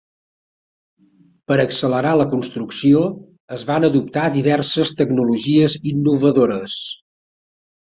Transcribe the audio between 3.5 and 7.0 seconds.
es van adoptar diverses tecnologies innovadores.